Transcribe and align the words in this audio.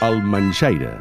El 0.00 0.22
Manxaire. 0.24 0.94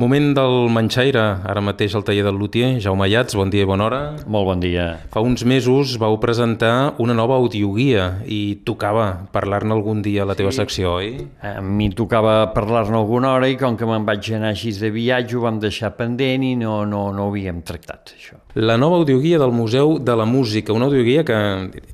Moment 0.00 0.34
del 0.36 0.68
Manxaire, 0.72 1.22
ara 1.48 1.60
mateix 1.64 1.94
al 1.96 2.04
taller 2.04 2.22
del 2.26 2.36
Lutier. 2.36 2.68
Jaume 2.84 3.06
Llats, 3.08 3.32
bon 3.36 3.48
dia 3.52 3.64
i 3.64 3.68
bona 3.68 3.86
hora. 3.86 4.00
Molt 4.28 4.46
bon 4.48 4.60
dia. 4.60 4.84
Fa 5.12 5.22
uns 5.24 5.46
mesos 5.48 5.94
vau 6.00 6.18
presentar 6.20 6.98
una 7.00 7.16
nova 7.16 7.38
audioguia 7.40 8.06
i 8.28 8.60
tocava 8.64 9.06
parlar-ne 9.32 9.72
algun 9.72 10.04
dia 10.04 10.24
a 10.24 10.28
la 10.28 10.36
teva 10.36 10.52
secció, 10.52 10.98
oi? 11.00 11.14
A 11.40 11.64
mi 11.64 11.88
tocava 11.96 12.50
parlar-ne 12.52 13.00
alguna 13.00 13.32
hora 13.38 13.48
i 13.48 13.56
com 13.60 13.76
que 13.80 13.88
me'n 13.88 14.04
vaig 14.08 14.32
anar 14.36 14.52
així 14.52 14.74
de 14.76 14.92
viatge 14.92 15.36
ho 15.36 15.44
vam 15.48 15.60
deixar 15.64 15.94
pendent 15.96 16.44
i 16.44 16.54
no, 16.60 16.82
no, 16.84 17.06
no 17.16 17.28
ho 17.28 17.32
havíem 17.32 17.64
tractat, 17.64 18.16
això. 18.16 18.36
La 18.54 18.76
nova 18.76 18.96
audioguia 18.96 19.38
del 19.38 19.52
Museu 19.52 20.00
de 20.02 20.16
la 20.16 20.24
Música, 20.24 20.72
una 20.72 20.88
audioguia 20.88 21.22
que 21.22 21.36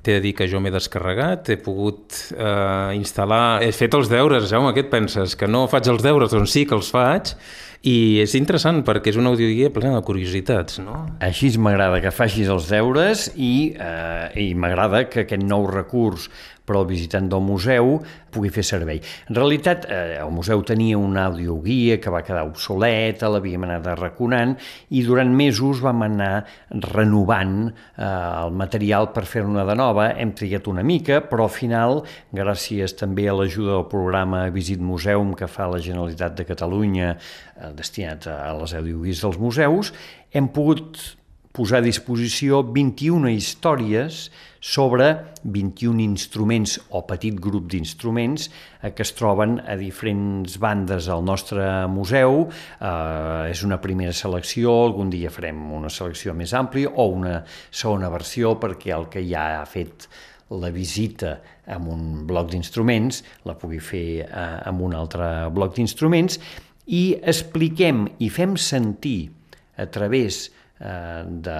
t'he 0.00 0.14
de 0.14 0.22
dir 0.24 0.32
que 0.38 0.46
jo 0.48 0.56
m'he 0.64 0.72
descarregat, 0.72 1.50
he 1.52 1.58
pogut 1.60 2.16
eh, 2.32 2.96
instal·lar... 2.96 3.60
He 3.60 3.74
fet 3.76 3.92
els 3.98 4.08
deures, 4.08 4.48
Jaume, 4.48 4.72
què 4.72 4.86
et 4.86 4.90
penses? 4.92 5.36
Que 5.36 5.50
no 5.50 5.66
faig 5.68 5.90
els 5.92 6.00
deures? 6.06 6.32
Doncs 6.32 6.56
sí 6.56 6.64
que 6.64 6.76
els 6.78 6.88
faig 6.94 7.34
i 7.86 8.22
és 8.22 8.32
interessant 8.38 8.80
perquè 8.86 9.12
és 9.12 9.18
una 9.20 9.34
audioguia 9.34 9.68
plena 9.74 9.98
de 9.98 10.06
curiositats, 10.06 10.80
no? 10.80 11.02
Així 11.22 11.52
m'agrada 11.60 12.00
que 12.00 12.14
facis 12.14 12.48
els 12.48 12.70
deures 12.72 13.28
i, 13.36 13.76
eh, 13.76 14.48
i 14.48 14.54
m'agrada 14.56 15.04
que 15.12 15.26
aquest 15.26 15.44
nou 15.44 15.68
recurs 15.68 16.30
per 16.66 16.76
al 16.76 16.86
visitant 16.88 17.28
del 17.30 17.42
museu 17.44 17.96
pugui 18.34 18.50
fer 18.52 18.64
servei. 18.66 19.00
En 19.30 19.38
realitat, 19.38 19.86
eh, 19.88 20.18
el 20.20 20.30
museu 20.34 20.62
tenia 20.66 20.98
una 20.98 21.26
audioguia 21.30 21.98
que 22.02 22.12
va 22.12 22.22
quedar 22.26 22.44
obsoleta, 22.48 23.30
l'havíem 23.32 23.64
anat 23.64 23.86
arraconant 23.94 24.56
i 24.90 25.02
durant 25.06 25.32
mesos 25.32 25.80
vam 25.84 26.04
anar 26.08 26.44
renovant 26.92 27.70
eh, 27.70 28.04
el 28.04 28.52
material 28.52 29.12
per 29.14 29.24
fer-ne 29.28 29.64
de 29.66 29.76
nova. 29.78 30.10
Hem 30.16 30.34
triat 30.36 30.68
una 30.68 30.84
mica, 30.86 31.22
però 31.24 31.46
al 31.46 31.54
final, 31.54 32.02
gràcies 32.36 32.96
també 32.98 33.28
a 33.30 33.36
l'ajuda 33.36 33.78
del 33.78 33.88
programa 33.90 34.46
Visit 34.54 34.82
Museum 34.82 35.34
que 35.38 35.48
fa 35.48 35.70
la 35.72 35.80
Generalitat 35.82 36.36
de 36.36 36.48
Catalunya 36.48 37.14
eh, 37.14 37.70
destinat 37.76 38.28
a 38.30 38.52
les 38.60 38.74
audioguies 38.76 39.22
dels 39.22 39.38
museus, 39.40 39.94
hem 40.32 40.50
pogut 40.52 41.16
posar 41.56 41.80
a 41.80 41.84
disposició 41.86 42.60
21 42.68 43.30
històries 43.32 44.26
sobre 44.60 45.06
21 45.44 46.02
instruments 46.04 46.74
o 46.92 47.00
petit 47.08 47.38
grup 47.40 47.70
d'instruments 47.72 48.48
eh, 48.82 48.92
que 48.92 49.04
es 49.06 49.14
troben 49.16 49.56
a 49.64 49.76
diferents 49.80 50.58
bandes 50.60 51.08
al 51.08 51.24
nostre 51.24 51.86
museu. 51.88 52.44
Eh, 52.50 53.52
és 53.52 53.62
una 53.64 53.80
primera 53.80 54.12
selecció, 54.12 54.74
algun 54.84 55.12
dia 55.12 55.32
farem 55.32 55.62
una 55.78 55.92
selecció 55.92 56.34
més 56.36 56.52
àmplia 56.56 56.92
o 56.92 57.08
una 57.14 57.38
segona 57.70 58.12
versió 58.12 58.56
perquè 58.60 58.92
el 58.96 59.08
que 59.12 59.24
ja 59.24 59.62
ha 59.62 59.64
fet 59.70 60.08
la 60.60 60.70
visita 60.70 61.38
amb 61.74 61.88
un 61.90 62.02
bloc 62.26 62.52
d'instruments 62.52 63.22
la 63.48 63.56
pugui 63.58 63.80
fer 63.82 64.06
eh, 64.26 64.44
amb 64.68 64.84
un 64.86 64.94
altre 64.94 65.48
bloc 65.54 65.74
d'instruments 65.78 66.38
i 66.86 67.16
expliquem 67.18 68.04
i 68.22 68.28
fem 68.30 68.54
sentir 68.60 69.32
a 69.76 69.88
través 69.90 70.44
eh, 70.46 70.65
de 70.78 71.58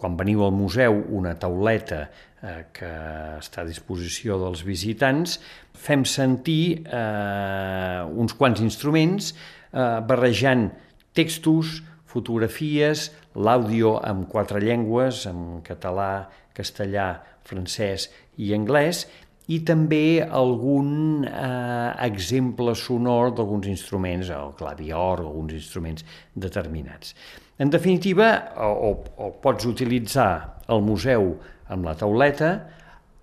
quan 0.00 0.16
veniu 0.16 0.44
al 0.46 0.54
museu 0.56 0.96
una 1.12 1.34
tauleta 1.38 2.00
eh, 2.06 2.64
que 2.72 2.90
està 3.36 3.62
a 3.62 3.68
disposició 3.68 4.38
dels 4.40 4.64
visitants, 4.64 5.38
fem 5.76 6.06
sentir 6.08 6.82
eh, 6.86 8.00
uns 8.16 8.36
quants 8.38 8.62
instruments 8.64 9.34
eh, 9.34 10.00
barrejant 10.08 10.70
textos, 11.16 11.80
fotografies, 12.10 13.10
l'àudio 13.36 13.98
amb 14.02 14.26
quatre 14.30 14.62
llengües, 14.64 15.26
en 15.30 15.60
català, 15.66 16.30
castellà, 16.56 17.12
francès 17.46 18.08
i 18.40 18.54
anglès, 18.56 19.04
i 19.50 19.60
també 19.66 20.22
algun 20.22 21.24
eh, 21.26 21.90
exemple 22.06 22.74
sonor 22.78 23.32
d'alguns 23.34 23.66
instruments, 23.70 24.30
el 24.30 24.52
clavior, 24.58 25.24
alguns 25.24 25.56
instruments 25.58 26.06
determinats. 26.34 27.14
En 27.60 27.72
definitiva, 27.72 28.30
o, 28.62 28.92
o 29.20 29.32
pots 29.42 29.66
utilitzar 29.68 30.30
el 30.70 30.84
museu 30.86 31.34
amb 31.70 31.88
la 31.88 31.96
tauleta, 31.98 32.52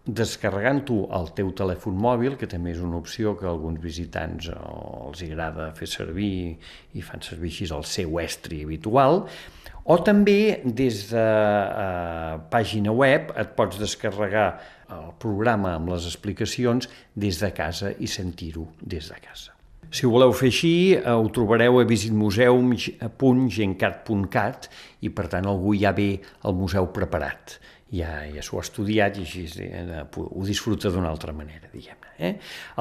descarregant-ho 0.07 1.09
al 1.11 1.33
teu 1.35 1.51
telèfon 1.55 1.97
mòbil, 1.99 2.37
que 2.39 2.47
també 2.49 2.71
és 2.71 2.79
una 2.83 2.97
opció 3.01 3.35
que 3.37 3.47
alguns 3.49 3.79
visitants 3.83 4.47
els 4.55 5.23
agrada 5.25 5.73
fer 5.75 5.87
servir 5.91 6.57
i 6.95 7.01
fan 7.03 7.21
servir 7.25 7.49
així 7.51 7.65
el 7.75 7.83
seu 7.87 8.19
estri 8.23 8.63
habitual, 8.63 9.25
o 9.87 9.95
també 10.03 10.59
des 10.63 11.09
de 11.11 11.23
eh, 11.23 12.37
pàgina 12.51 12.91
web 12.91 13.31
et 13.39 13.49
pots 13.55 13.79
descarregar 13.79 14.59
el 14.91 15.11
programa 15.19 15.75
amb 15.75 15.89
les 15.93 16.05
explicacions 16.07 16.89
des 17.15 17.39
de 17.43 17.51
casa 17.55 17.91
i 17.99 18.07
sentir-ho 18.11 18.67
des 18.81 19.09
de 19.11 19.15
casa. 19.19 19.51
Si 19.87 20.03
ho 20.03 20.11
voleu 20.11 20.33
fer 20.35 20.51
així, 20.51 20.91
eh, 20.97 21.07
ho 21.07 21.29
trobareu 21.31 21.79
a 21.79 21.87
visitmuseum.gencat.cat 21.87 24.67
i 25.07 25.09
per 25.09 25.27
tant 25.31 25.47
algú 25.47 25.71
ja 25.79 25.95
ve 25.95 26.19
al 26.43 26.53
museu 26.59 26.91
preparat 26.91 27.55
ja, 27.93 28.25
ja 28.27 28.43
s'ho 28.43 28.59
ha 28.59 28.65
estudiat 28.65 29.17
i 29.17 29.23
així 29.23 29.45
eh, 29.63 30.01
ho 30.11 30.43
disfruta 30.45 30.91
d'una 30.91 31.09
altra 31.09 31.33
manera, 31.35 31.69
diguem-ne. 31.71 32.11
Eh? 32.17 32.33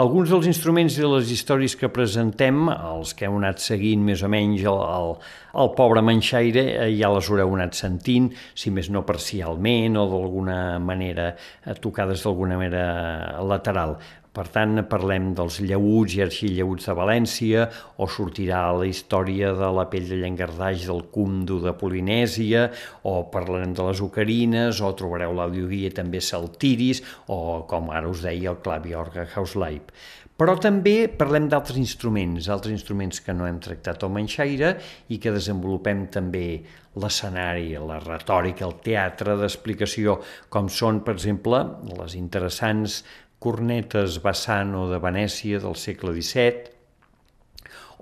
Alguns 0.03 0.33
dels 0.33 0.49
instruments 0.51 0.97
i 0.99 1.07
les 1.07 1.31
històries 1.31 1.77
que 1.79 1.91
presentem, 1.93 2.67
els 2.73 3.13
que 3.15 3.29
heu 3.29 3.37
anat 3.39 3.63
seguint 3.63 4.03
més 4.07 4.25
o 4.27 4.31
menys 4.33 4.65
el, 4.67 4.83
el, 4.83 5.15
el 5.63 5.73
pobre 5.79 6.03
manxaire, 6.03 6.67
eh, 6.75 6.91
ja 6.99 7.13
les 7.15 7.31
haureu 7.31 7.55
anat 7.55 7.79
sentint, 7.79 8.33
si 8.57 8.75
més 8.75 8.91
no 8.91 9.07
parcialment 9.07 10.01
o 10.01 10.07
d'alguna 10.11 10.61
manera, 10.83 11.33
eh, 11.63 11.79
tocades 11.81 12.27
d'alguna 12.27 12.59
manera 12.59 13.43
lateral. 13.47 13.99
Per 14.37 14.45
tant, 14.53 14.83
parlem 14.85 15.31
dels 15.37 15.63
llauts 15.65 16.13
i 16.19 16.21
arxillauts 16.21 16.89
de 16.91 16.95
València, 16.99 17.63
o 17.97 18.05
sortirà 18.05 18.67
la 18.77 18.85
història 18.85 19.55
de 19.57 19.71
la 19.73 19.87
pell 19.89 20.11
de 20.11 20.19
llangardaix 20.21 20.85
del 20.91 21.07
Cumdo 21.15 21.57
de 21.63 21.73
Polinèsia, 21.81 22.67
o 23.09 23.15
parlarem 23.33 23.73
de 23.73 23.87
les 23.89 24.03
ocarines, 24.05 24.83
o 24.85 24.91
trobareu 24.99 25.35
l'audioguia 25.37 25.93
també 25.95 26.21
saltiris, 26.25 27.03
o, 27.29 27.67
com 27.71 27.91
ara 27.95 28.11
us 28.11 28.25
deia, 28.27 28.53
el 28.53 28.63
claviorga 28.65 29.29
Hausleib. 29.35 29.93
Però 30.37 30.53
també 30.61 31.07
parlem 31.09 31.47
d'altres 31.49 31.79
instruments, 31.81 32.51
altres 32.53 32.75
instruments 32.75 33.23
que 33.25 33.33
no 33.33 33.47
hem 33.49 33.57
tractat 33.65 34.03
al 34.05 34.13
Manxaire 34.13 34.75
i 35.09 35.17
que 35.17 35.33
desenvolupem 35.33 36.03
també 36.13 36.61
l'escenari, 37.01 37.71
la 37.81 37.97
retòrica, 38.03 38.67
el 38.69 38.77
teatre 38.85 39.39
d'explicació, 39.41 40.19
com 40.53 40.69
són, 40.69 41.01
per 41.07 41.17
exemple, 41.17 41.63
les 41.97 42.17
interessants 42.21 43.01
cornetes 43.41 44.21
Bassano 44.25 44.87
de 44.93 45.01
Venècia 45.01 45.61
del 45.63 45.77
segle 45.81 46.13
XVII, 46.13 46.73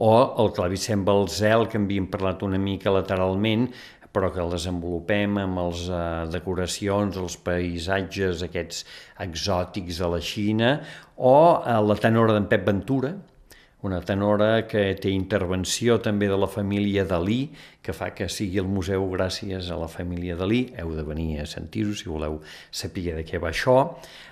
o 0.03 0.15
el 0.43 0.51
clavicem 0.57 1.05
Balzel, 1.07 1.69
que 1.71 1.79
en 1.79 1.87
havíem 1.87 2.11
parlat 2.11 2.43
una 2.43 2.59
mica 2.59 2.91
lateralment, 2.91 3.69
però 4.15 4.31
que 4.31 4.43
el 4.45 4.53
desenvolupem 4.55 5.41
amb 5.43 5.59
les 5.59 5.85
eh, 5.91 6.01
decoracions, 6.31 7.19
els 7.19 7.37
paisatges 7.43 8.45
aquests 8.47 8.85
exòtics 9.27 9.99
de 9.99 10.11
la 10.13 10.21
Xina, 10.23 10.75
o 11.19 11.37
eh, 11.59 11.79
la 11.83 11.97
tenora 11.99 12.37
d'en 12.37 12.47
Pep 12.51 12.69
Ventura, 12.71 13.15
una 13.85 14.01
tenora 14.01 14.63
que 14.65 14.95
té 14.97 15.11
intervenció 15.13 15.99
també 16.01 16.31
de 16.31 16.39
la 16.41 16.49
família 16.49 17.03
Dalí, 17.05 17.51
que 17.85 17.93
fa 17.93 18.15
que 18.17 18.31
sigui 18.33 18.63
el 18.63 18.71
museu 18.71 19.05
gràcies 19.13 19.69
a 19.69 19.77
la 19.77 19.91
família 19.93 20.39
Dalí. 20.41 20.63
Heu 20.81 20.95
de 20.97 21.05
venir 21.05 21.43
a 21.43 21.45
sentir-ho 21.45 21.93
si 21.93 22.09
voleu 22.09 22.39
saber 22.73 23.19
de 23.19 23.27
què 23.29 23.37
va 23.43 23.51
això. 23.51 23.77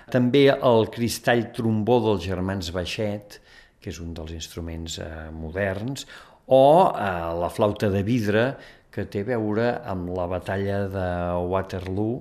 També 0.09 0.47
el 0.55 0.89
cristall 0.95 1.51
trombó 1.53 1.99
dels 2.07 2.25
germans 2.25 2.71
Baixet, 2.73 3.37
que 3.77 3.93
és 3.93 3.99
un 4.01 4.15
dels 4.17 4.33
instruments 4.33 4.97
eh, 5.03 5.11
moderns, 5.29 6.07
o 6.49 6.89
eh, 6.89 7.11
la 7.37 7.51
flauta 7.53 7.91
de 7.93 8.01
vidre, 8.01 8.47
que 8.93 9.07
té 9.09 9.23
a 9.25 9.29
veure 9.33 9.67
amb 9.89 10.11
la 10.13 10.27
batalla 10.29 10.83
de 10.91 11.07
Waterloo 11.49 12.19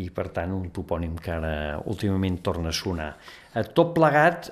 i, 0.00 0.08
per 0.10 0.30
tant, 0.34 0.54
un 0.56 0.70
topònim 0.74 1.18
que 1.20 1.32
ara 1.34 1.54
últimament 1.90 2.40
torna 2.42 2.72
a 2.72 2.76
sonar. 2.76 3.10
Tot 3.76 3.92
plegat 3.96 4.50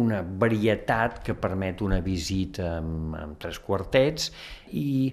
una 0.00 0.20
varietat 0.22 1.18
que 1.26 1.34
permet 1.34 1.82
una 1.82 1.98
visita 2.00 2.76
amb, 2.78 3.16
amb 3.18 3.38
tres 3.42 3.58
quartets 3.62 4.30
i 4.78 5.10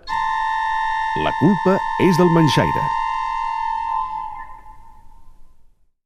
La 1.23 1.31
culpa 1.39 1.77
és 2.07 2.17
del 2.17 2.29
Manxaire. 2.33 3.02